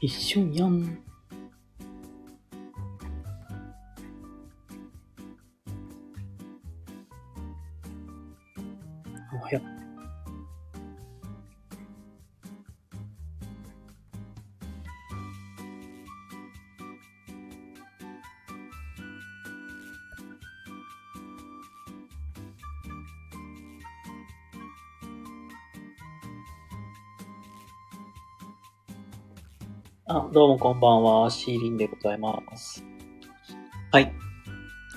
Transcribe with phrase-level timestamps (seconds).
[0.00, 1.03] 一瞬やん。
[30.34, 32.84] どうもこんばんは、シーリンでございます。
[33.92, 34.12] はい。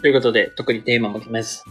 [0.02, 1.62] ということで、特にテーマも決めず、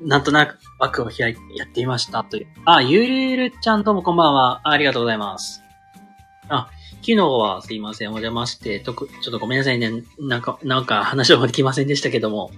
[0.00, 2.46] なんとなく枠を開いてやってみましたという。
[2.64, 4.62] あ、ゆるゆるちゃんどうもこんばんは。
[4.64, 5.62] ありがとうございます。
[6.48, 6.70] あ、
[7.02, 9.90] 昨日はすいません、お邪魔して、とく、ちょっとごめんなさいね。
[10.18, 12.50] なんか、なんか話はできませんでしたけども、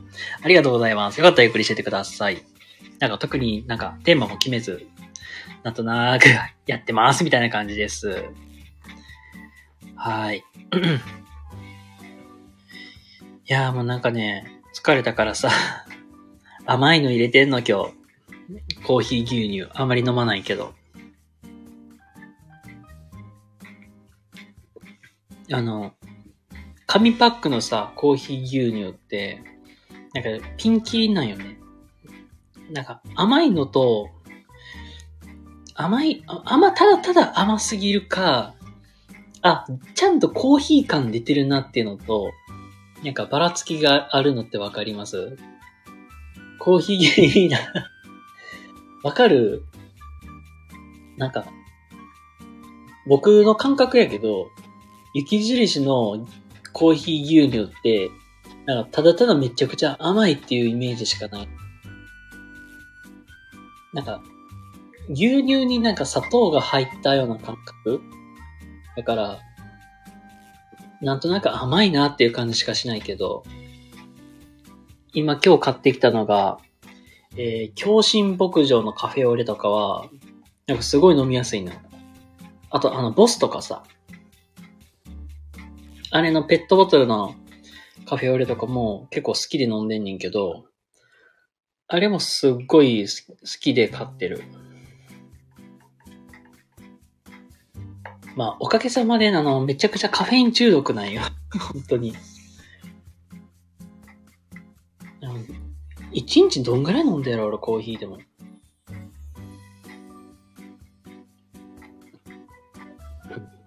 [0.45, 1.19] ありがとうございます。
[1.19, 2.41] よかったらゆっくりしててください。
[3.01, 4.87] なんか特になんかテーマも決めず、
[5.65, 6.29] なんとなく
[6.69, 8.27] やってますみたいな感じです。
[10.03, 10.39] はい。
[10.39, 10.43] い
[13.53, 15.51] やーもうなんかね、疲れたからさ、
[16.65, 17.93] 甘いの入れてんの今日。
[18.83, 19.69] コーヒー牛乳。
[19.75, 20.73] あんまり飲まないけど。
[25.53, 25.93] あの、
[26.87, 29.43] 紙パックのさ、コーヒー牛乳って、
[30.15, 31.59] なんかピンキリなんよね。
[32.71, 34.09] なんか甘いのと、
[35.75, 38.55] 甘い、あ甘、ただただ甘すぎるか、
[39.43, 42.31] あ、ちゃんとコーヒー感出てるなっていうのと、
[43.03, 45.39] なんかばらつきがあるのってわかります？
[46.59, 47.59] コーヒー牛乳いいな。
[49.03, 49.65] わかる？
[51.17, 51.47] なんか、
[53.07, 54.49] 僕の感覚やけど、
[55.15, 56.27] 雪印の
[56.73, 58.11] コーヒー牛乳って、
[58.67, 61.49] なんかただただめちゃくちゃ甘いっていうイメージしかない。
[63.95, 64.23] なんか、
[65.09, 68.03] 牛乳になんか砂糖が入ったような感覚？
[68.97, 69.39] だから、
[71.01, 73.43] なんとなく甘いなっていう感じしかしないけど、
[75.13, 76.59] 今今日買ってきたのが、
[77.37, 80.09] えー、京心牧場のカフェオレとかは、
[80.67, 81.73] なんかすごい飲みやすいの。
[82.71, 83.83] あと、あの、ボスとかさ、
[86.13, 87.35] あれのペットボトルの
[88.07, 90.65] カフェオレとかも結構好きで飲んでんねんけど、
[91.87, 94.43] あれもすっごい好きで買ってる。
[98.37, 101.23] まあ、おかげさまで、あの、めちゃくちゃカフェイン中毒なんよ。
[101.73, 102.11] 本当に。
[105.23, 105.61] うん
[106.13, 108.19] 一日どんぐらい飲んでやろ、俺、コーヒーでも。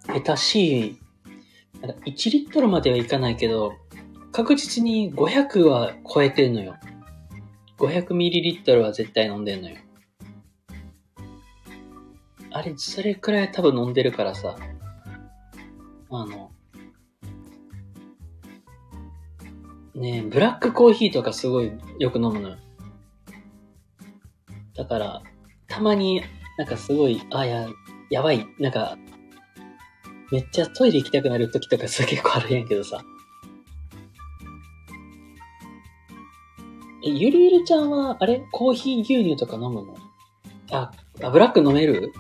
[0.08, 1.00] 下手しい、
[2.06, 3.74] 1リットルまではいかないけど、
[4.32, 6.76] 確実に500は超えてんのよ。
[7.78, 9.78] 500ミリリットルは絶対飲んでんのよ。
[12.56, 14.56] あれ、それくらい多分飲んでるからさ、
[16.12, 16.52] あの、
[19.96, 22.58] ね、ブラックコーヒーとかすごいよく飲むのよ。
[24.76, 25.24] だから、
[25.68, 26.22] たまに
[26.60, 27.68] なんかすごい、あ、や、
[28.12, 28.98] やばい、なんか、
[30.32, 33.04] めっちゃトイレ行きたくなる時とかす結構あるんやけどさ。
[37.04, 38.44] え、ゆりゆりちゃんは、あれ？
[38.52, 39.96] コーヒー牛乳とか飲むの？
[40.72, 42.14] あ、あ、ブラック飲める？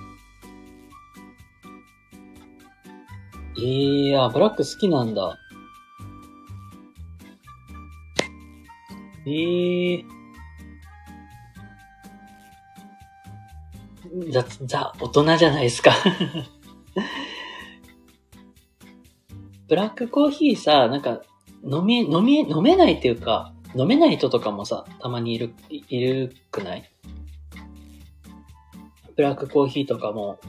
[3.57, 5.37] ええー、あ、ブラック好きなんだ。
[9.25, 10.13] ええー。
[14.31, 15.91] ザ、ザ、大人じゃないですか。
[19.67, 21.21] ブラックコーヒーさ、なんか、
[21.63, 26.89] 飲み、飲み、飲めないっていうか、飲めない人とかもさ、たまにいる、いるくない？
[29.15, 30.39] ブラックコーヒーとかも、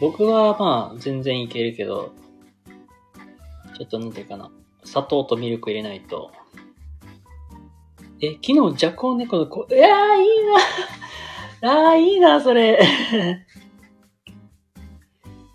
[0.00, 2.12] 僕はまあ、全然いけるけど、
[3.78, 4.50] ちょっとなんていうかな、
[4.84, 6.30] 砂糖とミルク入れないと。
[8.20, 12.80] え、昨日、ジャコウネコの子、いやー、いいな あー、いいな、それ。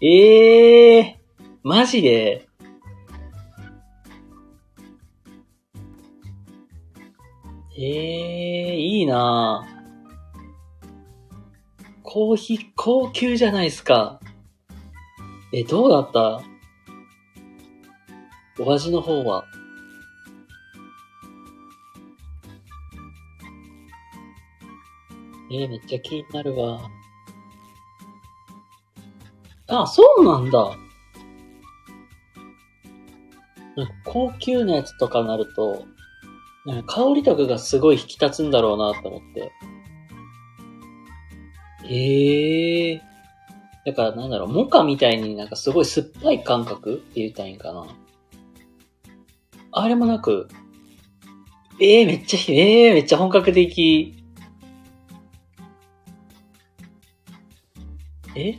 [0.01, 0.07] え
[0.99, 2.47] えー、マジで
[7.77, 9.67] ええー、いいな
[12.03, 14.19] コーヒー、高級じゃないですか。
[15.51, 16.41] え、どうだった？
[18.59, 19.45] お味の方は？
[25.51, 26.89] えー、めっちゃ気になるわ。
[29.67, 30.77] あ、そうなんだ。
[33.75, 35.85] なんか高級なやつとかなると、
[36.65, 39.51] なんか香りとかがすごい引き立つんだろうなと思って。
[41.87, 43.01] へえー。
[43.85, 47.85] だからなんだろう、モカみたいになんかすごい酸っぱい感覚って言ったらいいんかな。
[49.75, 50.47] あれもなく、
[51.79, 54.15] ええー、めっちゃ、ええー、めっちゃ本格的。
[58.35, 58.55] え？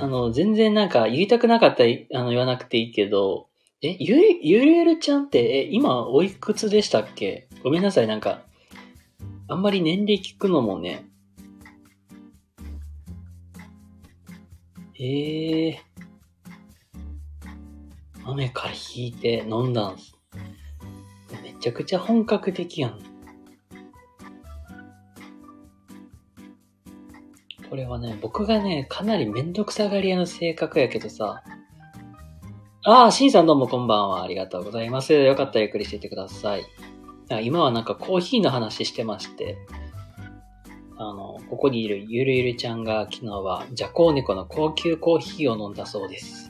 [0.00, 3.48] あの、全然なんか言いたくなかったらあの言わなくていいけど、
[3.82, 7.48] え、ゆ、ゆりゆるちゃんって、え、今おいくつでしたっけ？
[7.62, 8.42] ごめんなさい、なんか、
[9.48, 11.04] あんまり年齢聞くのもね。
[15.00, 15.87] ええー、
[18.30, 20.14] 雨から引いて飲んだんす。
[21.42, 22.98] めちゃくちゃ本格的やん。
[27.70, 31.42] これはね、僕がね、かなりめんどくさがり屋の性格やけどさ。
[32.84, 34.22] ああ、シンさんどうもこんばんは。
[34.22, 35.14] ありがとうございます。
[35.14, 36.64] よかったらゆっくりしていてください。
[37.42, 39.56] 今はなんかコーヒーの話してまして、
[40.98, 46.47] あの、ここにいるゆるゆるちゃんが昨日はジャコウネコの高級コーヒーを飲んだそうです。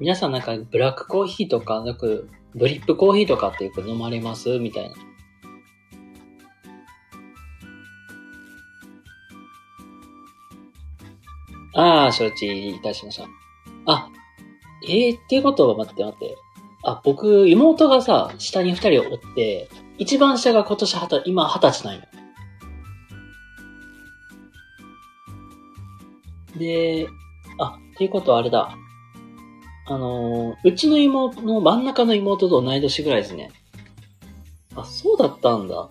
[0.00, 4.58] 皆さんなんかブラックコーヒーとか、よくドリップコーヒーとかってよく飲まれます？
[4.58, 4.94] みたいな。
[11.76, 13.24] ああ、承知いたしました。
[13.86, 14.08] あ、
[14.88, 16.36] ええー、っていうことは待って待って。
[16.84, 19.68] あ、僕、妹がさ、下に二人をおって、
[19.98, 22.02] 一番下が今年はた、今二十歳なんよ。
[26.56, 27.08] で、
[27.58, 28.76] あ、っていうことはあれだ。
[29.86, 33.50] あのー、うちの妹の真ん中の妹と同い年ぐらいですね。
[34.74, 35.88] あ、そうだったんだ。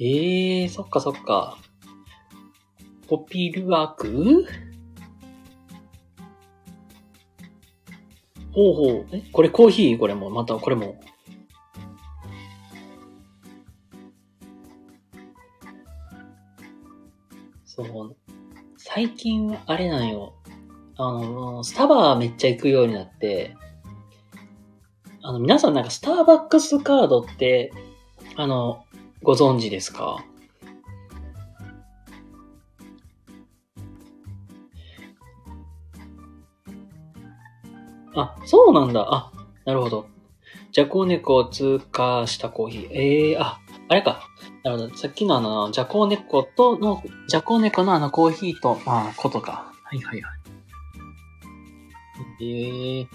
[0.00, 1.58] ええー、そっかそっか。
[3.08, 4.44] ポピルワーク？
[8.52, 9.06] ほうほう。
[9.12, 9.98] え、これコーヒー？
[9.98, 11.00] これも、また、これも。
[17.64, 18.16] そう。
[18.76, 20.34] 最近、あれなんよ。
[21.00, 23.56] あの、スタバめっちゃ行くようになって、
[25.22, 27.72] あの、皆さんなんかスターバックスカードって、
[28.36, 28.84] あの、
[29.22, 30.24] ご存知ですか？
[38.16, 39.06] あ、そうなんだ。
[39.08, 39.32] あ、
[39.64, 40.08] なるほど。
[40.72, 42.88] ジャコウネコを通過したコーヒー。
[42.90, 44.22] ええー、あ、あれか。
[44.64, 44.96] なるほど。
[44.96, 49.72] さっきのあの、ジャコウネコとの、ジャコウネコのあのコーヒーと、まあ、ことか。
[49.84, 50.37] はいはいはい。
[52.40, 53.08] ええー、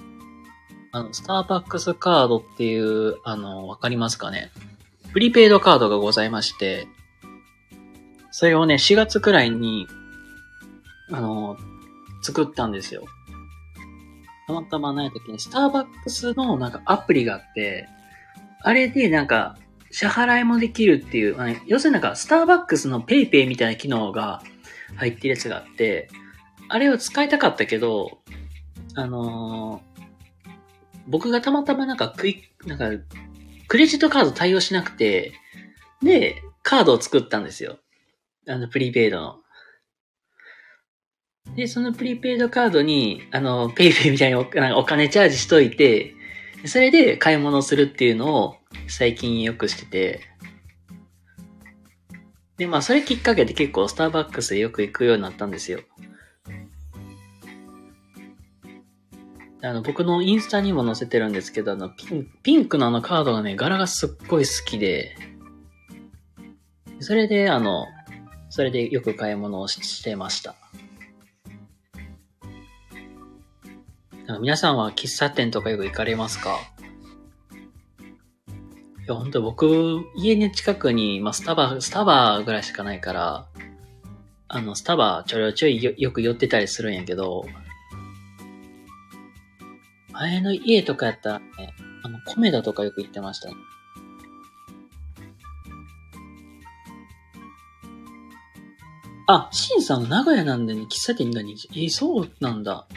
[0.91, 4.51] あの、スターバックスカードっていう、あの、わかりますかね？
[5.13, 6.87] プリペイドカードがございまして、
[8.31, 9.87] それをね、4月くらいに、
[11.11, 11.57] あの、
[12.23, 13.05] 作ったんですよ。
[14.47, 17.87] たまたまない時に、スターバックスのなんかアプリがあって、
[18.61, 19.57] あれでなんか、
[19.91, 24.41] 支払いもできるっていう、あの要するになんか、スターバックスの PayPay みたいな機能が
[24.95, 26.09] 入ってるやつがあって、
[26.69, 28.17] あれを使いたかったけど、
[28.95, 30.49] あのー、
[31.07, 32.89] 僕がたまたまなんかクイなんか、
[33.67, 35.33] クレジットカード対応しなくて、
[36.01, 37.77] で、カードを作ったんですよ。
[38.47, 39.39] あの、プリペイドの。
[41.55, 44.41] で、そのプリペイドカードに、あの、ペイペイみたいにお
[44.79, 46.13] お金チャージしといて、
[46.65, 48.55] それで買い物するっていうのを
[48.87, 50.21] 最近よくしてて、
[52.57, 55.81] で、まあ、それきっかけで結構スターバックスでよく行くようになったんですよ。
[59.65, 65.15] あの、僕のインスタにも載せてるんですけど、あの、ピンピンクのあのカードがね、柄がすっごい好きで、
[66.99, 67.85] それで、あの、
[68.49, 70.55] それでよく買い物をしてました。
[74.41, 76.59] 皆さんは喫茶店とかよく行かれますか？
[78.49, 83.47] いや、本当僕、家の近くに、まあ、スタバ、スタバぐらいしかないから、
[84.49, 87.45] あの、スタバちょいちょいよよく寄ってたりするんやけど、
[90.13, 91.45] 前の家とかやったらね、
[92.03, 93.55] あの、コメダとかよく行ってましたね。
[99.27, 102.87] あ、シンさん名古屋なんでね、喫茶店に、え、そうなんだ。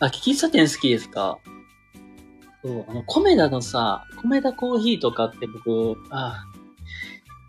[0.00, 1.38] あ、喫茶店好きですか？
[2.64, 6.46] そう、あの、コメダのさ、コメダコーヒーとかって僕、あ、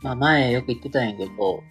[0.01, 1.63] まあ前よく言ってたんやけど、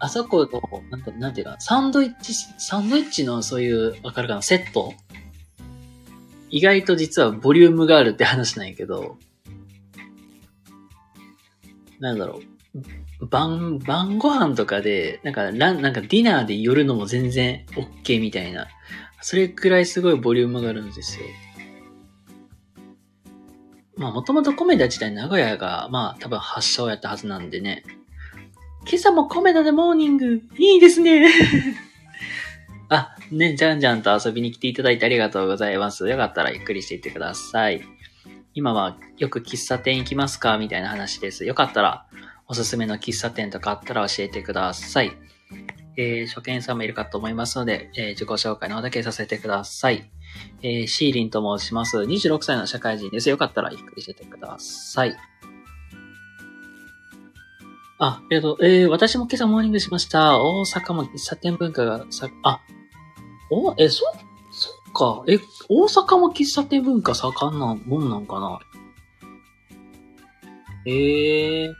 [0.00, 4.92] あそこの、なんか、なんていうか、サンドイッチ、サンドイッチのそういう、わかるかな、セット
[6.54, 9.18] 意外と実はボリュームがあるって話なんやけど、
[11.98, 12.40] なんだろ
[13.20, 13.26] う。
[13.26, 17.66] 晩、晩ご飯とかで、なんか、なんかディナーで寄るのも全然
[18.04, 18.68] OK みたいな。
[19.20, 21.26] それくらいすごいボリュームがあるんですよ。
[23.96, 27.82] まあ、もともとコメダ自体名古屋が、まあ、多分発祥やったはずなんでね。
[28.88, 31.28] 今朝もコメダでモーニング、いいですね。
[32.88, 36.08] あ、ね、じゃんじゃんと遊びに来ていただいてありがとうございます。
[36.08, 37.82] よかったらゆっくりしていってください。
[38.54, 41.44] 今はよく喫茶店行きますかみたいな話です。
[41.44, 42.06] よかったら
[42.46, 45.12] おすすめの喫茶店とかあったら教えてください。
[45.96, 50.10] えー、初見さんもいるかと思いますので、えー、自己紹介の方だけさせてください。
[50.62, 51.98] えー、シーリンと申します。
[51.98, 53.28] 26歳の社会人です。
[53.28, 55.16] よかったらゆっくりしててください。
[58.06, 60.38] あ、えっ、と、えー、私も今朝モーニングしました。
[60.38, 62.60] 大阪も喫茶店文化がさ、あ、
[63.50, 64.04] お、え、そ、
[64.52, 65.24] そっか。
[65.26, 65.38] え、
[65.70, 68.58] 大阪も喫茶店文化盛んなもんなんかな？
[70.84, 71.74] ええー。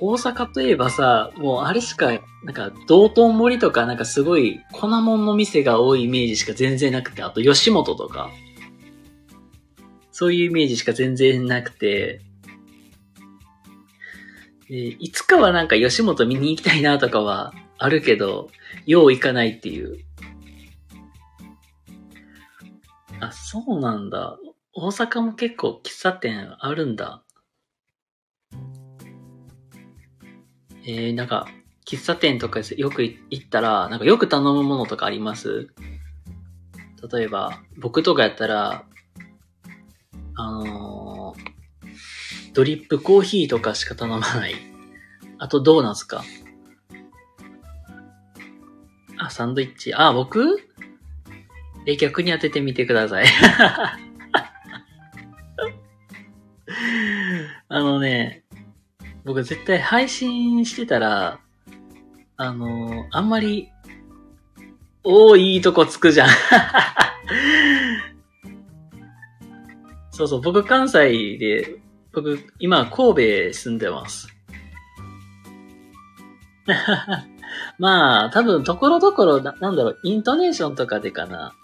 [0.00, 2.06] 大阪といえばさ、もうあれしか、
[2.44, 8.30] なんか、道頓森とかなんかすごい粉もんの店が多いイメージしか全然なくて、あと吉本とか、
[10.12, 12.22] そういうイメージしか全然なくて、
[14.74, 18.48] いつかはなんか吉本見に行きたいなとかはあるけど、
[18.86, 19.98] よう行かないっていう。
[23.20, 24.38] あ、そうなんだ。
[24.72, 27.22] 大阪も結構喫茶店あるんだ。
[30.86, 31.46] えー、なんか、
[31.86, 35.68] 喫茶店とかよく行ったら、なんかよく頼むものとかあります？
[37.12, 38.86] 例えば、僕とかやったら、
[40.34, 41.01] あのー、
[42.52, 44.54] ドリップコーヒーとかしか頼まない。
[45.38, 46.24] あと、ドーナツか。
[49.18, 49.94] あ、サンドイッチ。
[49.94, 50.58] あ、僕？
[51.86, 53.26] え、逆に当ててみてください。
[57.68, 58.44] あのね、
[59.24, 61.40] 僕絶対配信してたら、
[62.36, 63.70] あのー、あんまり、
[65.04, 66.28] おー、いいとこつくじゃん。
[70.10, 71.80] そうそう、僕関西で、
[72.12, 74.28] 僕、今神戸住んでます。
[77.78, 81.54] まあ、多分、ところどころ、なんだろう、イントネーションとかでかな。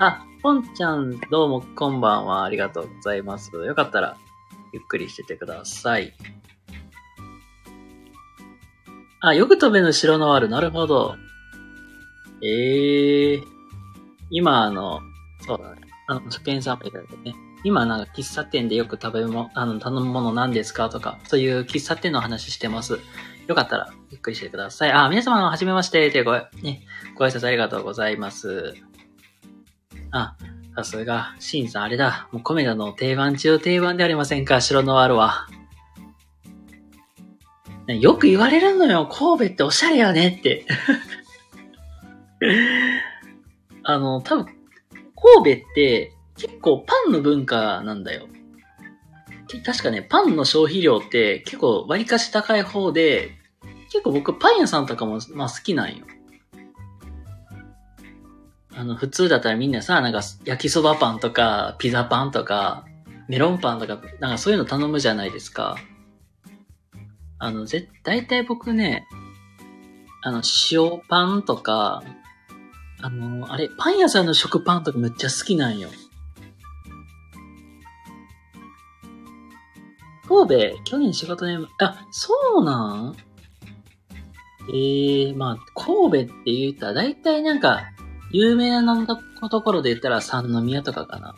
[0.00, 2.44] あ、ポンちゃん、どうもこんばんは。
[2.44, 3.50] ありがとうございます。
[3.56, 4.16] よかったら、
[4.72, 6.14] ゆっくりしててください。
[9.20, 10.48] あ、よく飛べぬ城のある。
[10.48, 11.16] なるほど。
[12.42, 13.44] ええー。
[14.30, 15.00] 今、あの、
[15.40, 15.82] そうだね。
[16.08, 17.34] あの、初見さんもいたいてね。
[17.64, 23.00] 今、なんか喫茶店でよく食べも、あの、頼むもの何ですかとか、そういう喫茶店の話してます。
[23.46, 24.92] よかったら、ゆっくりしてください。
[24.92, 26.82] あ、皆様、はじめまして、てご、ね、
[27.16, 28.74] ご挨拶ありがとうございます。
[30.10, 30.36] あ、
[30.76, 32.28] さすが、シンさんあれだ。
[32.32, 35.48] もうコメダの定番中定番でありませんか、白ノワールは。
[37.86, 39.06] よく言われるのよ。
[39.06, 40.66] 神戸っておしゃれやねって。
[43.84, 44.46] あの、多分、
[45.14, 48.26] 神戸って結構パンの文化なんだよ。
[49.64, 53.32] 確かね、パンの消費量って結構割かし高い方で、
[53.92, 56.04] 結構僕パン屋さんとかもまあ好きなんよ。
[58.76, 62.84] あの、普通だったらみんなさ、なんか焼きそばパンとか、ピザパンとか、
[63.28, 65.76] メロンパンとか、なんかそういうの頼むじゃないですか。
[67.38, 69.06] あの、ぜ、大体僕ね、
[70.22, 72.02] あの、塩パンとか、
[73.00, 75.90] あの、あれ、パン屋さんの食パンとかめっちゃ好きなんよ。
[80.34, 83.16] 神戸、去年仕事で、あ、そうなん？
[84.72, 87.82] ええー、まあ、神戸って言ったら大体なんか、
[88.32, 91.34] 有名なところで言ったら三宮とかかな。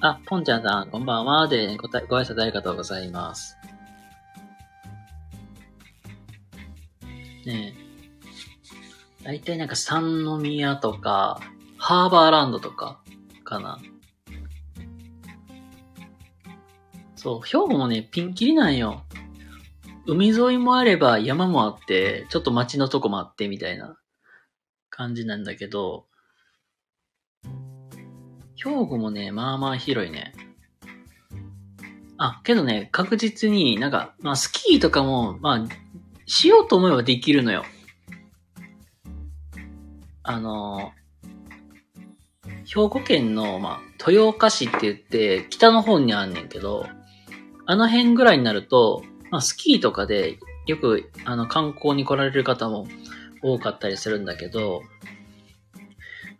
[0.00, 1.48] あ、ポンちゃんさん、こんばんは。
[1.48, 3.56] で、ごたご挨拶ありがとうございます。
[7.44, 9.24] ねえ。
[9.24, 11.40] 大体なんか三宮とか、
[11.76, 13.00] ハーバーランドとか、
[13.44, 13.78] かな。
[17.18, 19.02] そう、兵庫もね、ピンキリなんよ。
[20.06, 23.98] 海沿いもあれば山もあって、ちょっと街のとこもあってみたいな。
[24.98, 26.06] 感じなんだけど、
[28.56, 30.32] 兵庫もね、まあまあ広いね。
[32.16, 35.66] あ、けどね、確実になんか、まあスキーとかも、まあ、
[36.26, 37.64] しようと思えばできるのよ。
[40.24, 40.92] あの、
[42.64, 46.86] 兵庫県の、まあ、豊岡市って言って、北の方にあんねんけど、
[47.70, 52.88] あの辺ぐらいになると、まあ、スキーとかで、よく、あの、観光に来られる方も
[53.42, 54.80] 多かったりするんだけど、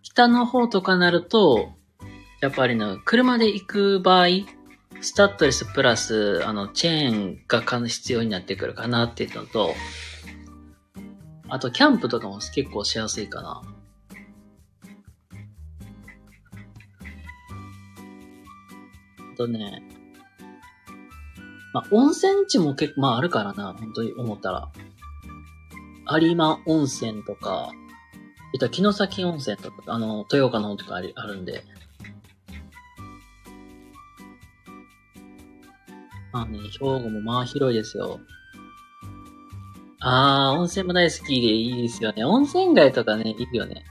[0.02, 1.74] 北の方とかなると、
[2.40, 4.28] やっぱりね、車で行く場合、
[5.02, 9.74] スタッドレスプラス、あの、チェーンが必要になってくるかなっていうのと、
[11.50, 13.62] あと、キャンプとかも結構しやすいかな。
[19.36, 19.82] とね、
[21.72, 24.68] まあ、温泉地も結構、まああるからな、本当に思ったら。
[26.20, 27.70] 有馬温泉とか、
[28.54, 31.64] えっと、城崎温泉とか、あの、豊岡の方とかありあるんで。
[36.32, 38.20] まあね、兵庫もまあ広いですよ。
[40.00, 42.24] あー、温泉も大好きでいいですよね。
[42.24, 43.84] 温泉街とかね、いいよね。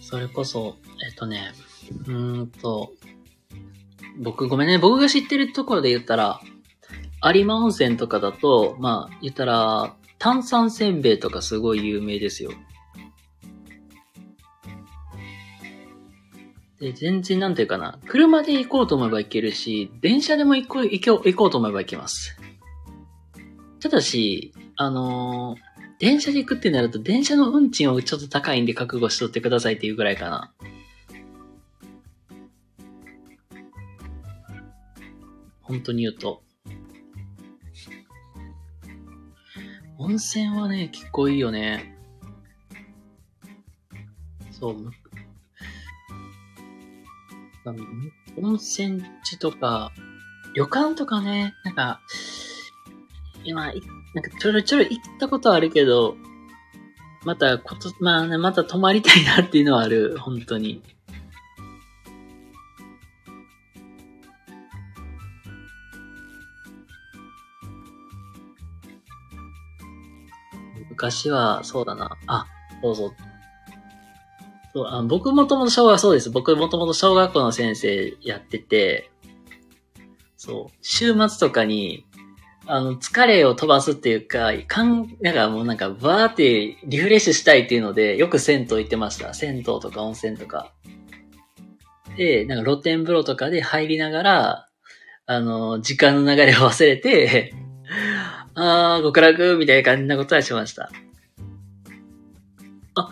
[0.00, 1.52] それこそ、えっとね、
[2.06, 2.92] うんと、
[4.18, 6.40] 僕ごめんね、僕が知ってるところで言ったら、
[7.22, 12.52] 有馬温泉とかだと、まあ、言ったら、炭酸せんべいとかすごい有名ですよ。
[16.80, 22.38] で、全然なんていうかな、車で行こうと思えば行けるし、電車でも行こう、行こう、行こうと思えば行けます。
[23.80, 30.52] ただし、あのー電車で行くってなると、電車の運賃はちょっと高いんで覚悟しとってくださいっていうぐらいかな。
[35.66, 36.42] 本当に言うと。
[39.98, 41.96] 温泉はね、結構いいよね。
[44.52, 44.92] そう。
[48.40, 49.90] 温泉地とか、
[50.54, 52.00] 旅館とかね、なんか、
[53.44, 53.82] 今、なんか
[54.38, 56.16] ちょろちょろ行ったことあるけど、
[57.24, 60.82] またこと、まあね、また泊まりたいなっていうのはある、本当に。
[71.06, 72.16] 昔は、そうだな。
[72.26, 72.46] あ、
[72.82, 73.14] そうそう。
[74.72, 76.30] そうあ僕もともと小学、そうです。
[76.30, 79.10] 僕もともと小学校の先生やってて、
[80.36, 82.04] そう、週末とかに、
[82.66, 89.32] あの、疲れを飛ばすっていうか、かん、なんかもうなんか、バーってリフレッシュしたいっていうので、よく銭湯行ってました。
[89.32, 90.72] 銭湯とか温泉とか。
[92.16, 94.68] で、なんか露天風呂とかで入りながら、
[95.26, 97.54] あの、時間の流れを忘れて、
[98.58, 100.90] あー、極楽みたいな感じなことはしました。
[102.94, 103.10] あ、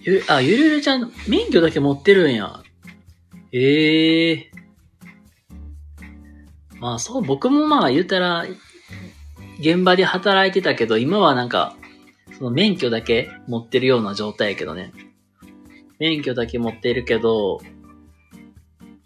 [0.00, 2.62] ゆ、あ、ゆるゆるちゃん、免許だけ持ってるんや。
[3.52, 4.50] ええ
[6.78, 8.46] まあそう、僕もまあ言ったら、
[9.58, 11.76] 現場で働いてたけど、今はなんか、
[12.38, 14.92] その免許だけ持ってるような状態やけどね。
[15.98, 17.60] 免許だけ持ってるけど、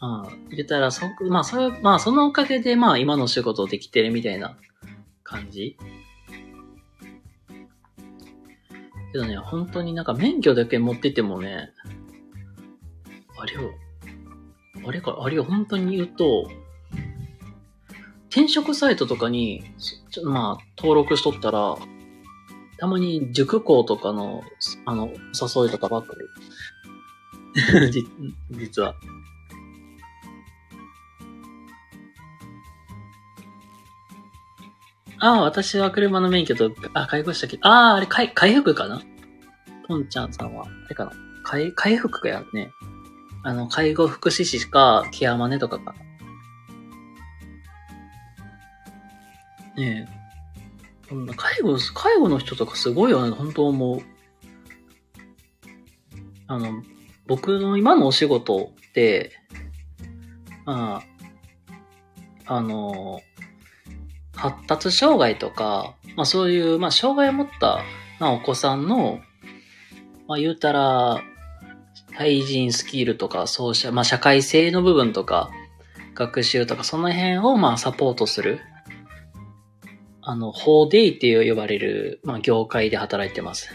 [0.01, 4.57] まあ、言ったら、そ、まあ、そ、まあ、そのおかげで、まあ、今の仕事できてるみたいな
[5.29, 5.77] 感じ？
[9.13, 11.71] けどね、本当になんか免許だけ持っててもね、
[13.37, 13.71] あれを、
[14.87, 16.49] あれか、あれを本当に言うと、
[18.31, 19.65] 転職サイトとかに、
[20.11, 21.77] ちょまあ、登録しとったら、
[22.79, 24.43] たまに塾校とかの、
[24.85, 26.15] あの、誘いとかばっか
[27.91, 28.05] り。
[28.53, 28.95] 実は。
[35.21, 39.03] ああ、私は車の免許と、あ、介護士だけああ、あれ、回、回復かな？
[39.87, 41.13] とんちゃんさんは、あれかな？
[41.43, 42.71] 回、回復かやね。
[43.43, 45.95] あの、介護福祉士か、ケアマネとかか
[49.77, 49.83] な。
[49.83, 50.19] ねえ。
[51.09, 54.01] こん介護、介護の人とかすごいよね、本当思う。
[56.47, 56.83] あの、
[57.27, 59.33] 僕の今のお仕事って、
[60.65, 61.03] ま
[62.47, 63.21] あ、あの、
[64.39, 67.83] 発達障害とか、まあそういう、まあ障害を持った、
[68.21, 69.21] まあ、お子さんの、
[70.29, 71.23] まあ言うたら、
[72.17, 75.51] 対人スキルとか、そうした、まあ社会性の部分とか、
[76.15, 78.61] 学習とか、その辺をまあサポートする、
[80.23, 83.73] あの、法デイっていう呼ばれる、まあ業界で働いてます。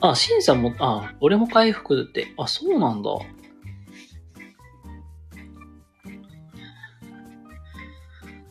[0.00, 3.10] あ、シンさんも、あ、俺も回復って、あ、そうなんだ。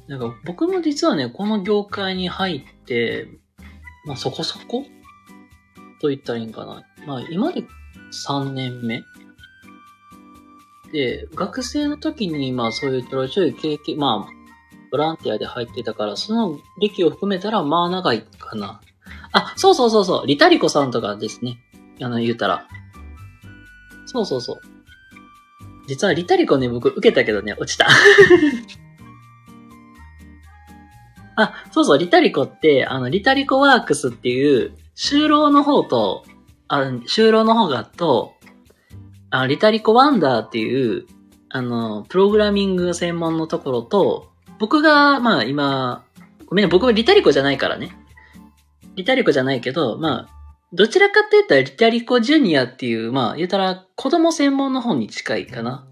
[0.08, 3.28] なんか僕も実はね、この業界に入って、
[4.06, 4.86] まあそこそこ？
[6.02, 6.84] と言ったらいいんかな。
[7.08, 7.64] まあ今で
[8.28, 9.04] 3年目？
[10.92, 14.32] で、学生の時にまあそういうちょいちょい経験、まあ、
[14.92, 18.82] ボランティアで入ってたから、その歴を含めたらまあ長いかな。
[19.32, 21.58] あ、そうそうそうそう、リタリコさんとかですね。
[22.02, 22.68] あの、言うたら。
[24.06, 24.62] そうそうそう。
[25.88, 27.88] 実はリタリコね、僕受けたけどね、落ちた。
[31.36, 36.24] あ、そうそう、リタリコって、あの、リタリコワークスっていう、就労の方と、
[36.68, 38.34] あ就労の方がと、
[39.30, 41.06] あリタリコワンダーっていう、
[41.50, 46.06] あの、プログラミング専門のところと、僕が、まあ今、
[46.46, 47.92] ごめん、僕はリタリコじゃないからね。
[48.96, 50.36] リタリコじゃないけど、まあ、
[50.74, 55.88] どちらかって言ったらリタリコジュニアっていう、まあ言ったら子供専門の本に近いかな。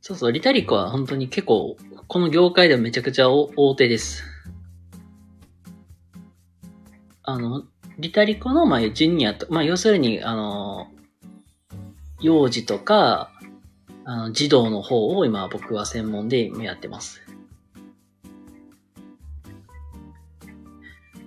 [0.00, 1.76] そうそう、リタリコは本当に結構、
[2.08, 4.24] この業界ではめちゃくちゃ大手です。
[7.22, 7.64] あの、
[7.98, 10.88] リタリコの、まあ、ジュニアと、まあ、要するに、あの、
[12.22, 13.30] 幼児とか、
[14.06, 17.20] あの、児童の方を今僕は専門でやってます。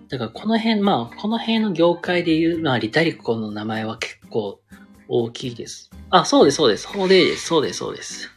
[0.10, 4.60] だからこの辺、まあ、この辺の業界で言う、まあ、リタリコの名前は結構
[5.08, 5.92] 大きいです。
[6.10, 6.90] あ、そうです、そうです。
[6.92, 8.31] そうです、そうです、そうです。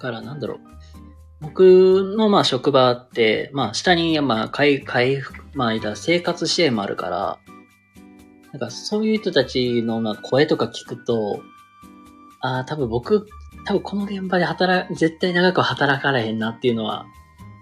[0.00, 0.58] からなんだろう。
[1.40, 7.38] 僕のまあ職場って、まあ下にまあ回復、まあ生活支援もあるから、
[8.52, 11.40] なんかそういう人たちのまあ声とか聞くと、
[12.40, 13.26] ああ、多分僕
[13.64, 17.06] 多分この現場で働、絶対長く働かれへんなっていうのは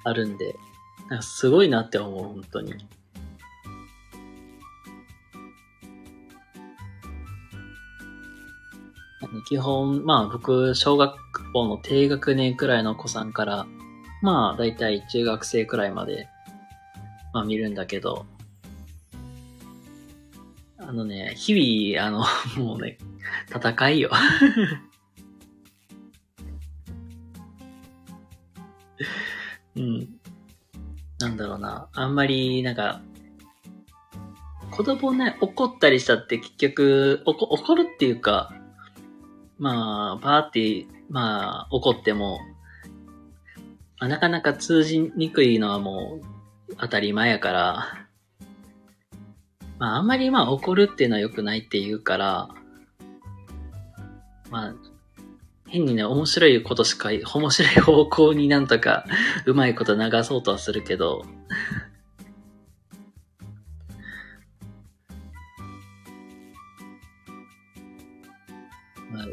[0.05, 0.57] あるんで、
[1.09, 2.75] なんかすごいなって思う、本当に。
[9.47, 11.17] 基本、まあ僕、小学
[11.53, 13.67] 校の低学年くらいの子さんから、
[14.23, 16.29] まあ大体中学生くらいまで、
[17.33, 18.27] まあ見るんだけど、
[20.79, 22.25] あのね、日々、あの、
[22.65, 22.97] もうね、
[23.55, 24.11] 戦いよ
[29.77, 30.09] うん。
[31.19, 31.89] なんだろうな。
[31.93, 33.03] あんまり、なんか、
[34.71, 38.55] 子供ね、怒ったりしたって結局、怒怒るっていうか、
[39.59, 42.39] まあ、パーって、まあ、怒っても、
[43.99, 46.21] まあ、なかなか通じにくいのはも
[46.69, 48.09] う当たり前やから、
[49.79, 52.49] まあ、あんまりまあ怒るっていうのは良くないって言うから、
[54.51, 54.75] まあ、
[55.69, 59.05] 変にね、面白いことしか、面白い方向になんとか、
[59.45, 61.25] うまいこと流そうとはするけど、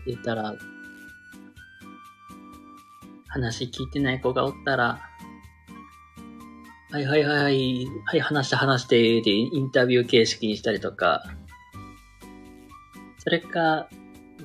[0.05, 0.55] 言ったら、
[3.27, 4.99] 話聞いてない子がおったら、
[6.91, 11.23] はいはいはいはい、はい、話して話して、で、インタビュー形式にしたりとか、
[13.17, 13.89] それか、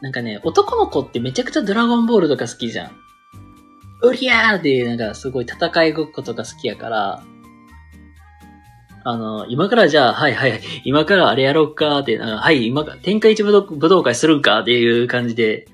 [0.01, 2.91] なんかね、男の子ってめちゃくちゃドラゴンボールとか好きじゃん。
[4.03, 7.23] うりゃーで、なんかすごい戦いごっことか好きやから、
[9.03, 15.67] あの、今からじゃあ、はいはい、今からあれやろうかって、はい、今から、天下一武道武道会するんかっていう感じで、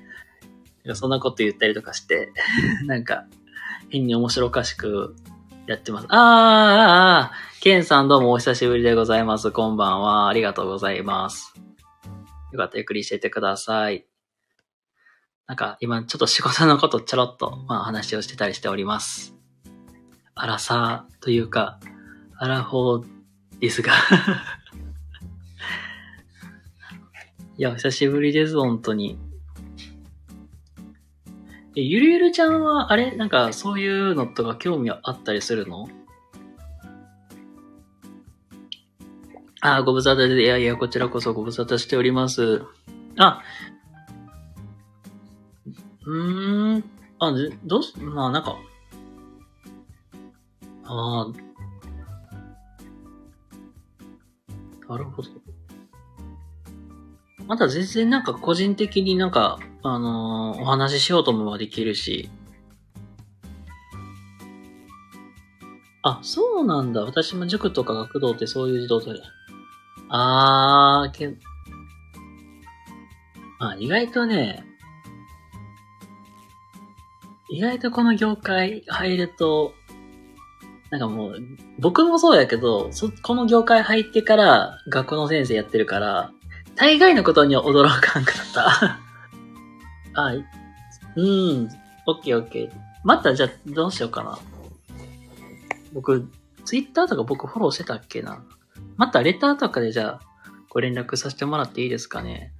[0.93, 2.31] そんなこと言ったりとかして、
[2.85, 3.25] なんか、
[3.89, 5.15] 変に面白おかしく
[5.65, 6.07] やってます。
[6.09, 9.51] あー、あー、あー、ケンさんどうもお久しぶりでございます。
[9.51, 10.29] こんばんは。
[10.29, 11.53] ありがとうございます。
[12.53, 14.05] よかったらゆっくりしていてください。
[15.47, 19.35] なんか今ちょっと仕事のことちょろっと、まあ、話をしてたりしております。
[20.35, 21.79] あらさというか、
[22.37, 23.16] アラフォー
[23.59, 23.93] ですが
[27.57, 29.17] いや、久しぶりです、本当に。
[31.75, 33.11] え、ゆるゆるちゃんは、あれ？
[33.15, 35.87] なんか、そういうのとか興味はあったりするの？
[39.61, 42.63] あ、ご無沙汰で、いやいや、こちらこそご無沙汰しております。
[43.17, 43.41] あ、
[46.05, 46.83] うーん。
[47.19, 47.33] あ、
[47.65, 48.55] どうす、まあなんか、
[50.83, 51.46] ああ、
[54.89, 55.29] なるほど。
[57.45, 62.29] まだ全然なんか個人的になんか、あのー、お話ししようともできるし。
[66.03, 67.03] あ、そうなんだ。
[67.03, 69.11] 私も塾とか学童ってそういう児童と
[70.09, 71.27] あー、け、
[73.59, 74.63] まあ意外とね、
[77.49, 79.73] 意外とこの業界入ると、
[80.89, 81.37] なんかもう、
[81.79, 86.31] 僕もそうやけど、そ、この業界入ってから学校の先生やってるから、
[86.75, 88.99] 大概のことには驚かんかった。
[90.21, 90.33] あ、
[91.15, 91.69] うん、
[92.05, 92.71] オッケーオッケー。
[93.03, 94.37] またじゃあどうしようかな。
[95.93, 96.29] 僕、
[96.63, 98.43] ツイッターとか僕フォローしてたっけな。
[98.95, 100.21] またレターとかでじゃあ、
[100.69, 102.53] ご連絡させてもらっていいですかね。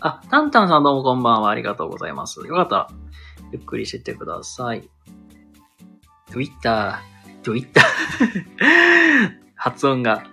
[0.00, 1.50] あ、タンタンさんどうもこんばんは。
[1.50, 2.40] ありがとうございます。
[2.40, 2.90] よかった、
[3.52, 4.88] ゆっくりしててください。
[6.30, 7.00] Twitter、
[7.46, 7.80] Twitter
[9.54, 10.24] 発音が。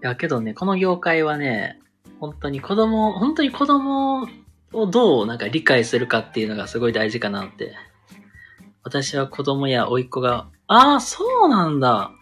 [0.00, 1.80] いや、けどね、この業界はね、
[2.20, 4.28] 本当に子供、本当に子供
[4.72, 7.74] をどうなんか理解するかっていうのがすごい大事かなって。
[8.84, 12.12] 私は子供や甥っ子が、ああ、そうなんだ。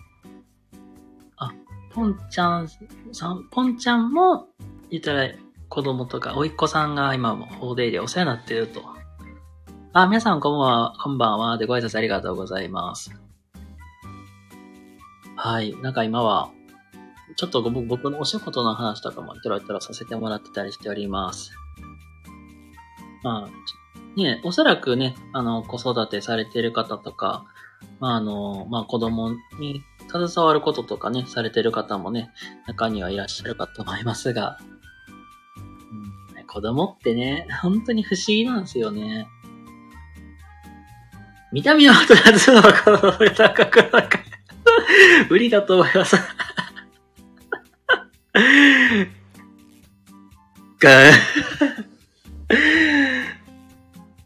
[1.36, 1.52] あ、
[1.92, 2.68] ポンちゃん
[3.12, 4.48] さん、ポンちゃんも、
[4.88, 5.28] 言ったら
[5.68, 8.80] 子供とか甥っ子さんが今も法デイでお世話になっていると。
[9.92, 11.58] あ、皆さんこんばんは、こんばんは。
[11.58, 13.25] で、ご挨拶ありがとうございます。
[15.46, 15.76] はい。
[15.80, 16.50] なんか今は、
[17.36, 21.52] ちょっと僕僕のお仕事の話とかもちょろちょろさせてもらってたりしております。
[23.22, 23.48] まあ、
[24.16, 27.44] ちね、おそらくね、あの、子育てされてる方とか、
[28.00, 29.30] まあ、あの、まあ、子供
[29.60, 32.32] に携わることとかね、されてる方もね、
[32.66, 34.58] 中にはいらっしゃるかと思いますが、
[36.36, 39.28] うん、子供ってね、本当に不思議なんですよね。
[41.52, 44.25] 見た目は大人ずの子供が高くなんか、
[45.30, 46.16] 無理だと思います。
[50.78, 51.12] が、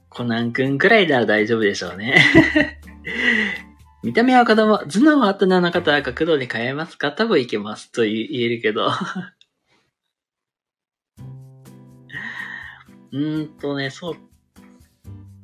[0.09, 2.25] コナン君くらいなら大丈夫でしょうね。
[4.03, 7.13] 見た目は子供、頭脳は大人の方は角度に変えますか？
[7.13, 8.89] 多分いけますと言えるけど。
[13.13, 14.17] うーんとね、そ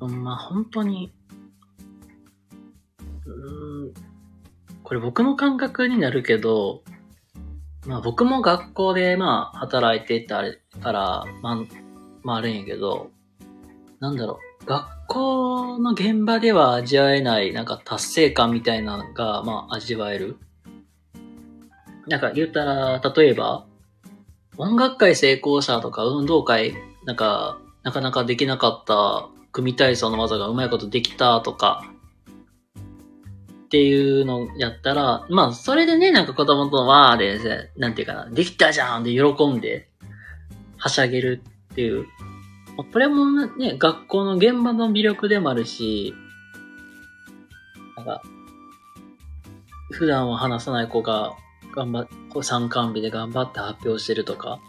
[0.01, 0.09] う。
[0.09, 1.13] まあ、本当に、
[3.27, 3.66] うん、
[4.87, 6.85] これ僕の感覚になるけど、
[7.87, 10.45] まあ僕も学校でまあ働いてた
[10.81, 11.57] から、まあ、
[12.23, 13.11] まああるんやけど、
[13.99, 20.37] なんだろう、学校の現場では味わえない、なんか達成感みたいなのが、まあ味わえる。
[22.07, 23.67] なんか言ったら、例えば、
[24.57, 31.93] 音楽会成功者とか運動会、なんか、なかなかできなかった組体操の技がうまいことできたとか、
[33.67, 39.89] っていうのやったら、まあ、それでね、なんか子供とわーで、なんていうかな、できたじゃんで喜んで、
[40.77, 42.07] はしゃげるっていう。
[42.93, 46.15] これもね、学校の現場の魅力でもあるし、
[47.97, 48.23] なんか、
[49.91, 51.33] 普段は話さない子が、
[51.75, 52.09] 頑張っ、
[52.43, 54.61] 参観日で頑張って発表してるとか、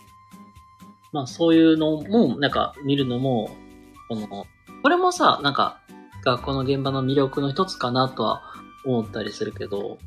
[1.12, 3.52] まあそういうのも、なんか見るのも、
[4.10, 4.28] この、
[4.82, 5.82] これもさ、なんか、
[6.24, 8.57] 学校の現場の魅力の一つかなとは
[8.88, 9.97] 思ったりするけど、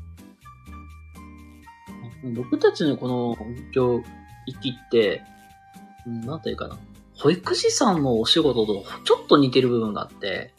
[2.35, 3.37] 僕たちのこの
[3.73, 4.01] 業
[4.45, 5.23] 域って、
[6.05, 6.77] うんなんていうかな、
[7.15, 10.53] 保育士さんのお仕事とちょっと似てる部分があって、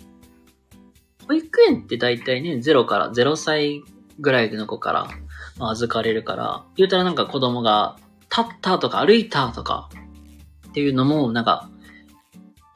[1.26, 3.82] 保育園って大体ね、0から0歳
[4.18, 5.08] ぐらいの子から、
[5.58, 7.96] 預かれるから、言うたらなんか子供が
[8.30, 9.90] 立ったとか歩いたとか
[10.68, 11.68] っていうのも、なんか、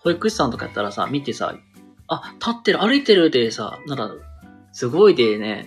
[0.00, 1.56] 保育士さんとかやったらさ、見てさ、
[2.08, 4.14] あ、立ってる、歩いてるでさ、なんか、
[4.76, 5.66] すごいでね、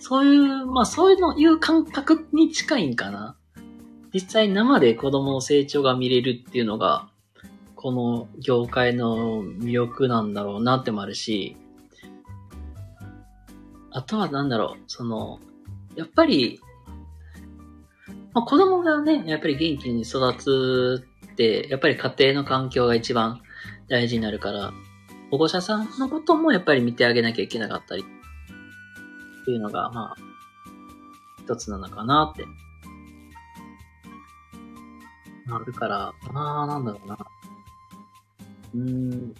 [0.00, 3.36] そういう、まあそういうの、いう感覚に近いんかな。
[4.12, 7.08] 実際生で子供の成長が見れるっていうのが、
[7.76, 11.56] この業界の魅力なんだろうなってもあるし、
[13.92, 15.38] あとはなんだろう、その、
[15.94, 16.58] やっぱり、
[18.34, 23.42] まあ、子供がね、やっぱり元気に育つって、やっぱり家庭の環境が一番
[23.86, 24.72] 大事になるから、
[25.36, 28.02] 保護者さんのこともやっぱり見てあげなきゃいけなかったり、
[29.42, 30.16] っていうのが、まあ、
[31.42, 32.46] 一つなのかなって。
[35.52, 37.18] あるから、まあ、なんだろうな。
[38.74, 39.34] うーん。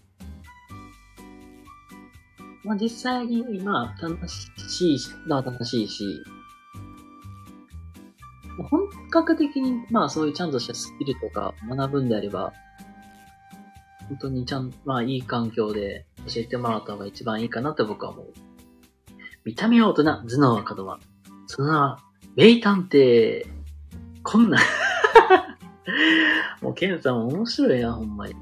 [2.63, 6.05] まあ実際に、まあ、楽しいし、まあ楽しいし、
[8.69, 12.53] 本格的に、まあそういうちゃんとしたスキルとか学ぶんであれば、
[14.09, 18.33] 本当にちゃん、まあいい環境で教えてもらった方が一番いいかなって僕は思う。
[19.45, 20.99] 見た目は大人、頭脳は子供。
[21.47, 21.99] その名は、
[22.37, 23.47] 名探偵。
[24.23, 24.59] こんな。
[26.63, 28.35] もう、ケンさん面白いな、ほんまに。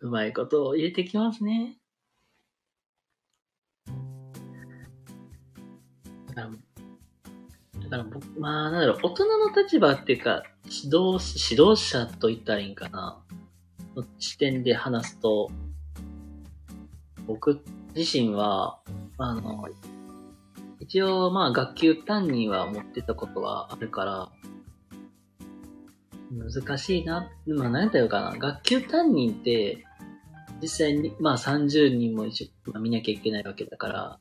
[0.00, 1.80] うまいことを入れてきますね。
[7.90, 11.18] だから、だか僕、まあ、なんだろう、大人の立場っていうか、指導、
[11.50, 13.20] 指導者と言ったらいいんかな。
[13.96, 15.50] の視点で話すと、
[17.26, 17.60] 僕
[17.94, 18.80] 自身は、
[19.18, 19.66] あの、
[20.78, 24.28] 一応、まあ、学級担任は持ってたことはあるから、
[26.32, 27.28] 難しいな。
[27.46, 28.36] まあ、何だよかな。
[28.38, 29.84] 学級担任って、
[30.62, 34.18] 実際に、まあ、30人も一緒、まあ、見なきゃいけないわけだから、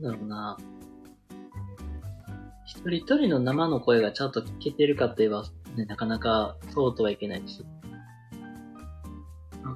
[0.00, 0.56] なんだろうな。
[2.86, 5.42] 一人一人の生の声がちゃんと聞けてるかといえば、
[5.76, 7.64] ね、なかなかそうとはいけないし。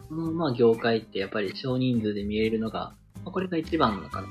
[0.08, 2.94] この、まあ、業界ってやっぱり少人数で見えるのが、
[3.24, 4.28] まあ、これが一番なのかな。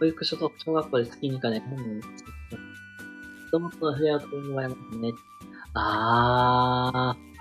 [0.00, 2.08] 保育所と小学校で好きにかない本人子
[3.52, 5.12] 供と触れ合うところにもらいますね。
[5.74, 7.32] あー。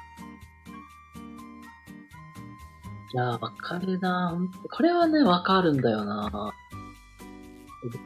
[3.13, 4.39] いやー、わかるな
[4.71, 6.53] これはね、わかるんだよな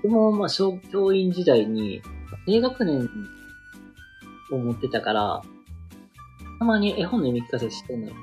[0.03, 2.01] 僕も、まあ、小教員時代に、
[2.45, 3.09] 低学年
[4.51, 5.41] を持ってたから、
[6.59, 8.13] たまに絵本の読み聞かせしてんのよ。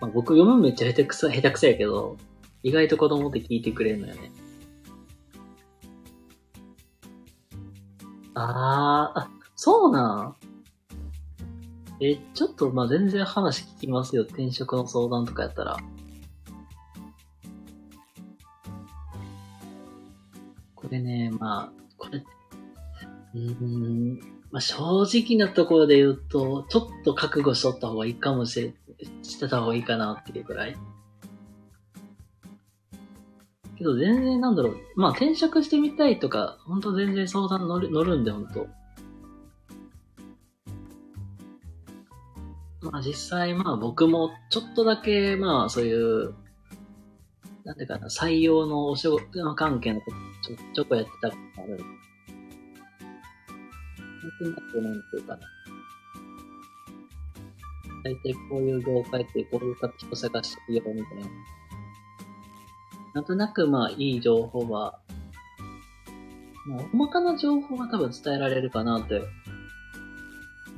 [0.00, 2.16] まあ、僕読むめっちゃ下手くそ、下手くそやけど、
[2.62, 4.30] 意外と子供って聞いてくれるのよね。
[8.34, 10.36] あー、あ、そうな
[11.98, 12.04] ん？
[12.04, 14.22] え、ちょっと、まあ、全然話聞きますよ。
[14.24, 15.78] 転職の相談とかやったら。
[20.86, 22.22] これね、まあ、これ、
[23.34, 24.20] うん、
[24.52, 28.72] まあ、正直なところで言うと、ちょっと覚悟しとった方がいいかもしれ、
[29.24, 30.76] してた方がいいかなっていうくらい。
[33.76, 34.76] けど全然なんだろう。
[34.94, 38.68] まあ転職してみたいとか、ほんと全然相談乗る乗るんで、ほんと。
[42.80, 46.34] まあ実際まあ僕もちょっとだけまあそういう、
[47.66, 50.16] なんていうかな、採用のお仕事関係のこと
[50.48, 51.78] ちょちょこやってたことある。
[54.22, 55.40] 本当になってなんていうかな。
[58.04, 61.26] 大体こういう業界ってこういう人探してるよみたいな。
[63.14, 65.00] なんとなくまあいい情報は、
[66.66, 69.22] まあ細かな情報は多分伝えられるかなって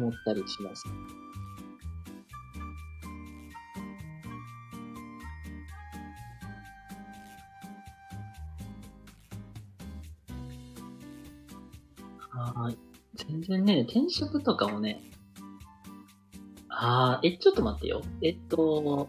[0.00, 0.86] 思ったりします。
[13.48, 15.00] 然ね、転職とかもね、
[16.68, 18.02] ああ、え、ちょっと待ってよ。
[18.22, 19.08] えっと、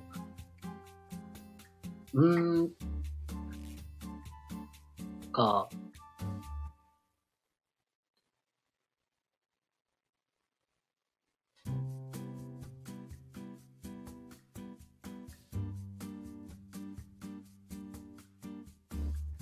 [2.14, 2.72] うーん、
[5.32, 5.70] か。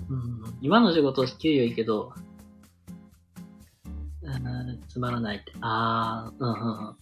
[0.09, 2.13] うん、今の仕事給与いいけど、
[4.97, 5.53] つまらないって。
[5.61, 6.95] ああ、うんうんうん。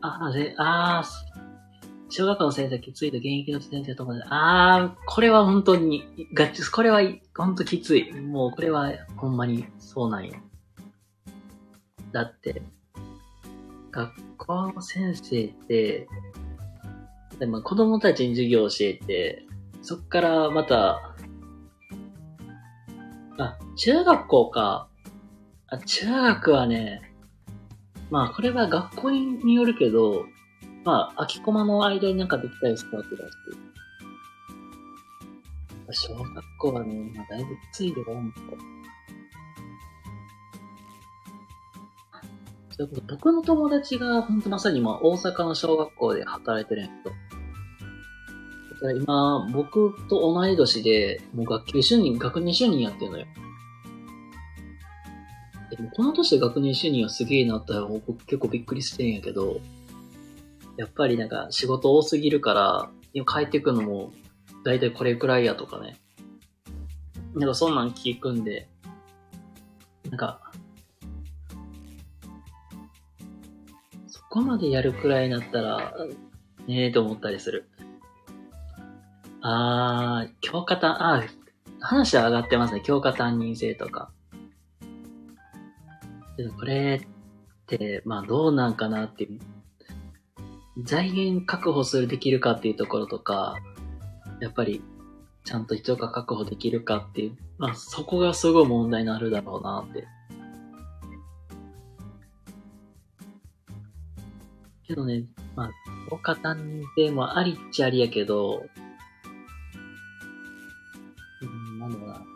[0.00, 1.04] ああ、で、ああ、
[2.08, 7.02] 小学校の先生きついと現役の先生とかで、あー、これは本当に、ガチ、これは
[7.36, 8.12] 本当きつい。
[8.12, 10.36] もうこれはほんまにそうなんよ。
[12.10, 12.62] だって、
[13.90, 16.08] 学校の先生って、
[17.38, 19.44] でも子供たちに授業を教えて、
[19.82, 21.11] そっからまた、
[23.82, 24.86] 中学校か。
[25.66, 27.02] あ、中学はね、
[28.12, 30.24] まあこれは学校によるけど、
[30.84, 33.24] まあ、空きコマの間になんかできたりしたわけだ
[35.92, 36.08] し。
[36.08, 38.38] 小学校はね、まあ、だいぶきついで、ほんと。
[42.78, 47.16] そう、僕の友達が、ほんとまさに今、大阪の小学校で働いてるんやけど。
[48.74, 53.26] だから今、僕と同い年で、もう学級主任、学年主任やってるのよ。
[55.76, 59.60] でもこの年で学年主任はすげえなったら、僕結構びっくりしてんやけど、
[60.76, 64.12] やっぱりなんか仕事多すぎるから、今帰ってくのも、
[64.64, 65.98] だいたいこれくらいやとかね。
[67.34, 68.68] なんかそんなん聞くんで、
[70.10, 70.52] なんか、
[74.08, 75.94] そこまでやるくらいになったら、
[76.66, 77.70] ねえと思ったりする。
[79.40, 81.28] あー、教科担、あー、
[81.80, 82.82] 話は上がってますね。
[82.84, 84.12] 教科担任制とか。
[86.42, 87.06] けどこれっ
[87.66, 89.40] て、まあどうなんかなっていう
[90.82, 93.56] 財源確保するできるかっていうところとか、
[94.40, 94.82] やっぱり、
[95.44, 100.06] ちゃんと人が確保できるかっていう、まあそこがすごい問題になるだろうなって。
[104.86, 105.24] けどね、
[105.54, 105.70] まあ、
[106.10, 108.64] お方にでもありっちゃありやけど、
[111.40, 112.26] うん、なんだろうな。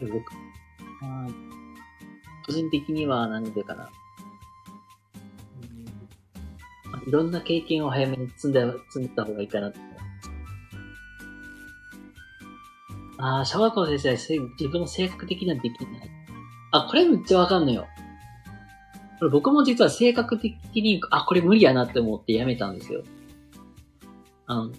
[0.00, 0.32] 僕、
[1.00, 1.51] まあ、
[2.46, 3.90] 個人的には何でかな。
[7.06, 9.78] いろんな経験を早めに積んで、積んでた方がいいかなって。
[13.18, 16.10] ああ、小学校の先生は自分の性格的にはできない。
[16.72, 17.86] あ、これめっちゃわかんのよ。
[19.18, 23.02] これ僕も実は性格的に、あ、これ無理やなって思ってやめたんですよ。
[24.46, 24.72] あの、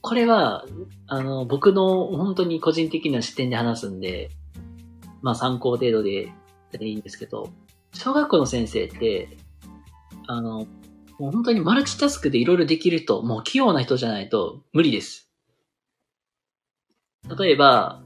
[0.00, 0.64] これは、
[1.06, 4.30] あの、僕の本当に個人的な視点で話すんで、
[5.22, 6.32] まあ参考程度で
[6.78, 7.50] いいんですけど、
[7.92, 9.36] 小学校の先生って、
[10.26, 10.66] あの、
[11.18, 15.30] もう本当にマルチタスクでいろいろできる人、もう器用な人じゃないと無理です。
[17.38, 18.02] 例えば、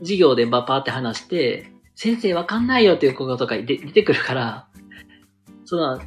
[0.00, 4.68] 授業でバパーって話して、先生わかんないよっていうこととか出てくるから、
[5.64, 6.00] その、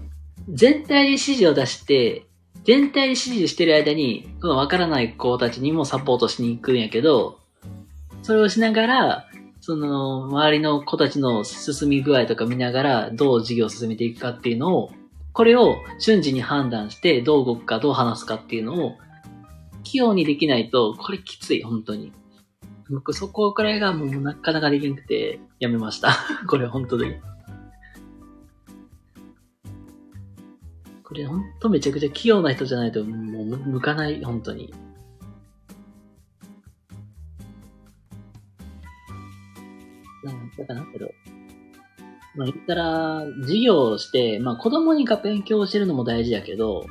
[0.50, 2.26] 全体に指示を出して、
[2.66, 7.40] 全体に指示してる間に、このわからない子たちにもサポートしに行くんやけど、
[8.22, 9.29] それをしながら、
[9.70, 14.92] その、周りの子たちの進み具合とか見ながら、どう授業を進めていくかっていうのを、
[15.32, 18.96] これを瞬時に判断して、どう動くか、どう話すかっていうのを、
[19.84, 22.12] 器用にできないと、これきつい、本当に。
[22.90, 26.18] 僕、そこくらいがもうなかなかできなくて、やめました。
[26.50, 27.18] これ本当に。
[31.04, 34.74] これほんとめちゃくちゃ器用な人じゃないと、もう向かない、本当に。
[40.60, 41.12] だからなんけど。
[42.36, 46.86] まあ言ったら、授業をして、まあ子供にが勉強をしてるのも大事だけど、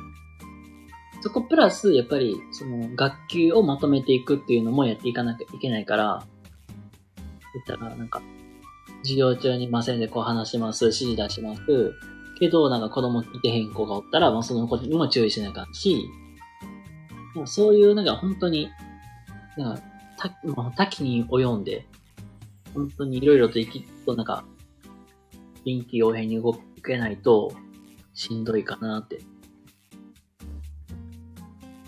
[1.21, 6.25] そこプラス、やっぱり、その、学級をまとめていくっていうのもやっていかなきゃいけないから、
[7.67, 8.21] 言ったら、なんか、
[9.03, 11.93] 授業中にませんでこう話します、指示出します。
[12.39, 16.09] けど、なんか子供いてへん子がおったら、まあその子にも注意しなきゃし、
[17.45, 18.69] そういう、なんか本当に、
[19.57, 19.83] なんか、
[20.17, 21.85] た、まあ、多岐に及んで、
[22.73, 24.45] 本当にいろいろと生きと、なんか、
[25.65, 26.53] 臨機応変に動
[26.83, 27.51] けないと、
[28.13, 29.21] しんどいかなって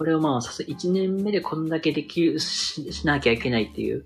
[0.01, 4.03] これをまあ、さす1年目でこんだけできるし、しなきゃいけないっていう。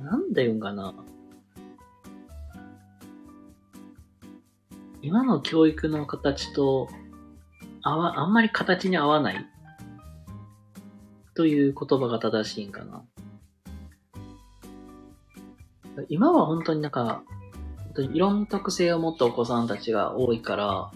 [0.00, 0.94] なんだ言うんかな。
[5.02, 6.88] 今の教育の形と、
[7.82, 9.46] あわ、あんまり形に合わない。
[11.34, 13.04] という言葉が正しいんかな。
[16.08, 17.22] 今は本当になんか、
[17.76, 20.90] 本当にいろんな特性を持ったお子さんたちが多いから、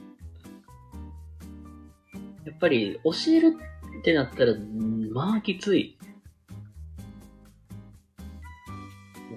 [2.45, 3.57] やっぱり教える
[4.01, 4.55] ってなったら、
[5.12, 5.99] まあきつい。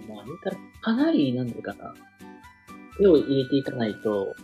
[0.08, 1.93] まあ言うたら、かなり、なんていうかな、
[2.97, 4.36] 手を入れていかないと、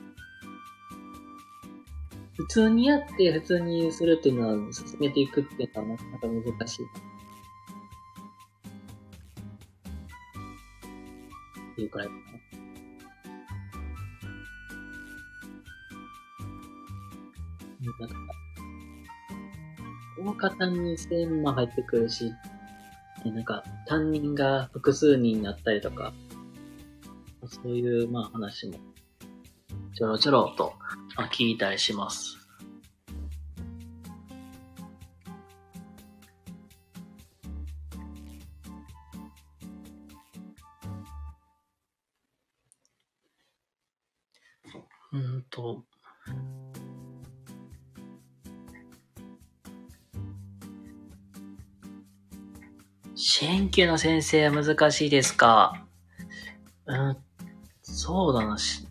[2.38, 6.86] 普通にやって普通にするっていうのは進めていくっていうのはなかなか難しい。
[11.72, 12.36] っていうくらいかな。
[17.86, 18.16] なんか、
[20.18, 22.34] 大方に1000万入ってくるし、
[23.24, 26.14] なんか、担任が複数人になったりとか、
[27.46, 28.78] そういう、まあ話も、
[29.94, 30.74] ちょろちょろと、
[31.18, 32.38] あ、聞いたりします。
[45.14, 45.86] うんと、
[53.16, 55.88] 支援級の先生は難しいですか？
[56.86, 57.18] うん、
[57.82, 58.85] そうだな、し、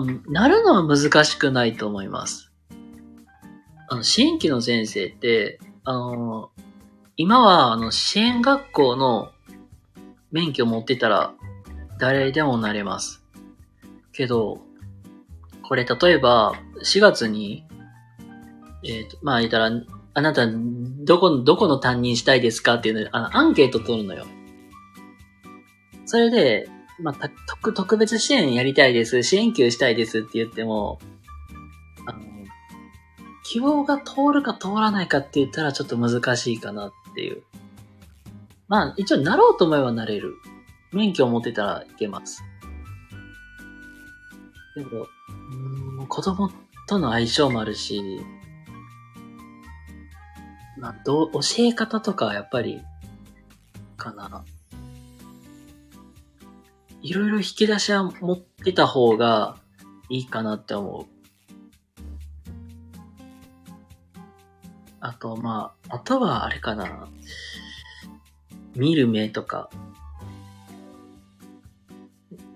[0.00, 2.52] は、なるのは難しくないと思います。
[3.88, 6.50] あの、支援級の先生って、あの、
[7.16, 9.32] 今は、あの、支援学校の
[10.30, 11.34] 免許を持ってたら、
[11.98, 13.24] 誰でもなれます。
[14.12, 14.60] けど、
[15.62, 16.52] これ例えば、
[16.84, 17.64] 4月に、
[18.84, 19.70] えっ、ー、と、まあ言ったら、
[20.14, 24.26] あなた、どこの、どこの担任したいですかっていうのあの、アンケート取るのよ。
[26.06, 26.68] それで、
[27.00, 30.98] まあ、特、特別支援やりたいです、支援級したいですって言っても、
[32.06, 32.20] あの、
[33.44, 37.42] 希望が通るか通らないかって言ったらちょっと難しいかなっていう。
[38.66, 40.34] まあ、一応なろうと思えばなれる。
[40.92, 42.42] 免許を持ってたらいけます。
[44.74, 45.08] けど、
[45.98, 46.50] うん、子供
[46.88, 48.00] との相性もあるし、
[50.78, 52.80] まあ、どう、教え方とかやっぱり、
[53.96, 54.44] かな。
[57.02, 59.56] いろいろ引き出しは持ってた方が
[60.08, 61.06] いいかなって思う。
[65.00, 67.08] あと、まあ、あとはあれかな。
[68.74, 69.70] 見る目とか、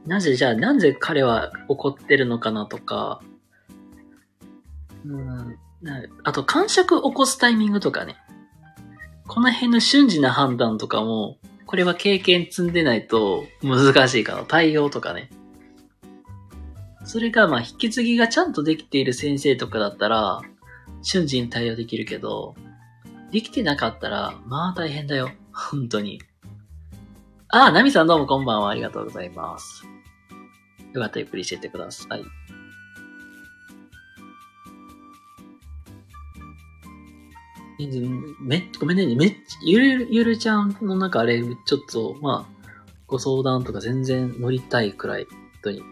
[0.06, 3.20] なぜじゃあ、なぜ彼は怒ってるのかなとか、
[5.04, 5.58] うん、
[6.24, 8.16] あと、感触起こすタイミングとかね。
[9.26, 11.38] この辺の瞬時な判断とかも、
[11.72, 14.44] これは経験積んでないと難しいかな。
[14.44, 15.30] 対応とかね。
[17.06, 20.42] それが、まあ、引き継ぎがちゃんとできている先生とかだったら、
[21.00, 22.54] 瞬時に対応できるけど、
[23.30, 25.30] できてなかったら、まあ大変だよ。
[25.50, 26.20] 本当に。
[27.48, 28.68] ああ、ナミさんどうもこんばんは。
[28.68, 29.86] ありがとうございます。
[30.92, 32.24] よかったらゆっくりしてってください。
[38.40, 42.66] め、ごめんね、めゆる、ゆるちゃんの中あれ、ちょっと、まあ、
[43.06, 45.82] ご相談とか全然乗りたいくらい、本当に。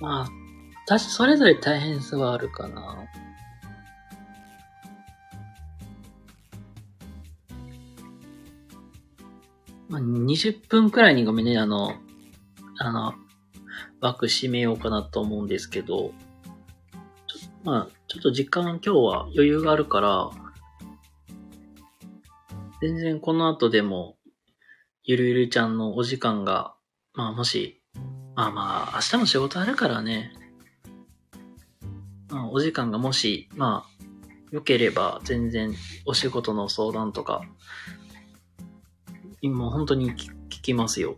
[0.00, 0.28] まあ、
[0.86, 3.06] たし、それぞれ大変さはあるかな。
[9.88, 11.94] まあ、20分くらいにごめんね、あの、
[12.78, 13.14] あの、
[14.04, 16.12] 枠閉めようかなと思うんですけど、
[17.64, 20.30] まあ、ちょっと時間今日は余裕があるから、
[22.82, 24.18] 全然この後でも、
[25.04, 26.74] ゆるゆるちゃんのお時間が、
[27.14, 27.82] まあもし、
[28.34, 30.34] まあまあ、明日も仕事あるからね、
[32.28, 34.04] まあお時間がもし、まあ、
[34.50, 35.72] 良ければ全然
[36.04, 37.40] お仕事の相談とか、
[39.40, 40.28] 今本当に聞
[40.60, 41.16] きますよ。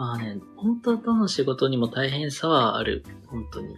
[0.00, 3.04] まあね、本当どの仕事にも大変さはある。
[3.26, 3.76] 本当に。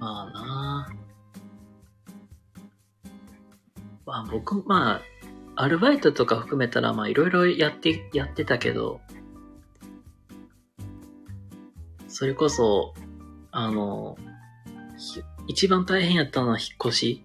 [0.00, 0.88] まあな
[4.04, 5.00] まあ僕、ま
[5.54, 9.00] あ、アルバイトとか含めたら、まあいろいろやって、やってたけど、
[12.08, 12.94] それこそ、
[13.52, 14.18] あの、
[15.46, 17.24] 一番大変やったのは引っ越し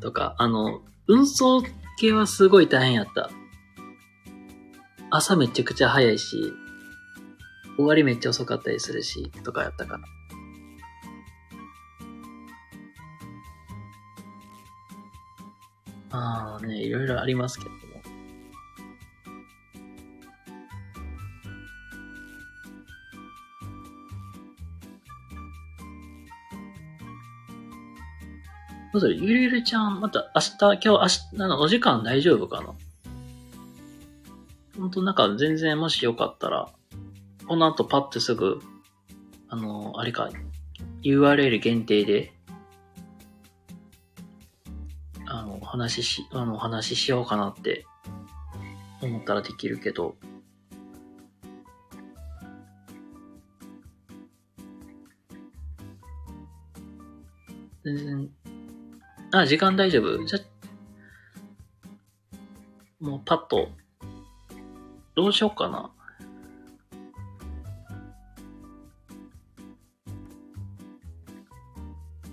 [0.00, 1.62] とか、あの、運送
[1.98, 3.30] 系はすごい大変やった。
[5.14, 6.54] 朝めちゃくちゃ早いし、
[7.76, 10.00] 終わりめっちゃ遅かったりするし、とかやったから。
[16.10, 17.70] まあね、いろいろありますけど。
[28.94, 29.16] どうする？
[29.16, 32.74] ゆるゆるちゃん、また明日、今日、明日、なの、お時間大丈夫かな？
[34.76, 36.70] ほんと、なんか全然もしよかったら、
[37.46, 38.60] この後パッとすぐ、
[39.48, 40.30] あの、あれか、
[41.02, 42.32] URL 限定で、
[45.26, 47.84] あの、話し、あの、話ししようかなって
[49.02, 50.16] 思ったらできるけど、
[57.84, 58.30] 全然
[59.32, 60.24] あ、時間大丈夫？
[60.24, 60.38] じゃ、
[63.00, 63.70] もうパッと、
[65.14, 65.90] どうしようかな。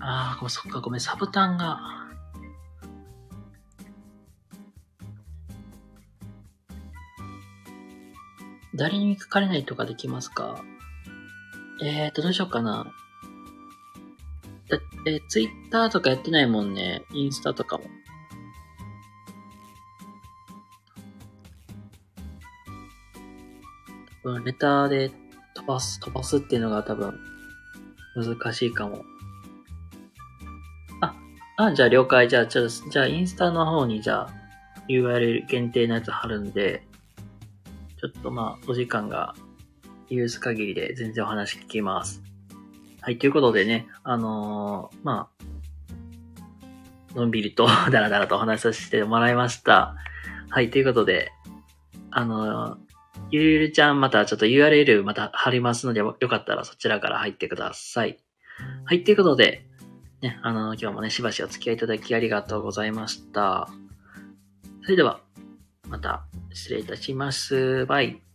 [0.00, 1.78] ああ、そっか、ごめん、サブタンが。
[8.74, 10.64] 誰に書かれないとかできますか？
[11.82, 12.90] えーと、どうしようかな。
[15.06, 17.02] えツイッターとかやってないもんね。
[17.12, 17.84] インスタとかも。
[24.38, 25.10] レターで
[25.54, 27.18] 飛ばす、飛ばすっていうのが多分
[28.14, 29.04] 難しいかも。
[31.00, 31.14] あ、
[31.56, 32.28] あ、じゃあ了解。
[32.28, 34.30] じゃあ、じゃあ、じゃあインスタの方にじゃあ
[34.88, 36.86] URL 限定のやつ貼るんで、
[38.00, 39.34] ちょっとまあ、お時間が
[40.10, 42.22] 許す限りで全然お話聞きます。
[43.02, 45.28] はい、ということでね、あのー、ま
[47.14, 49.96] あ、のんびりとだらだらとお話しさせてもらいました。
[50.48, 51.30] はい、ということで、
[52.10, 52.78] あのー、
[53.30, 58.18] ゆるゆるちゃんまたちょっと URL また貼りますので、よかったらそちらから入ってください。
[58.84, 59.66] はい、ということで、
[60.20, 63.68] ね、あの、今日もね、しばしお付き合いいただきありがとうございました。
[64.82, 65.20] それでは、
[65.88, 67.86] また失礼いたします。
[67.86, 68.29] バイ。